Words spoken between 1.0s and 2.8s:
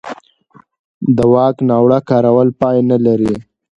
د واک ناوړه کارول پای